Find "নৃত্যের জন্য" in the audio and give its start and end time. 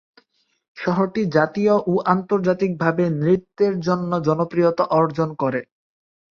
3.19-4.11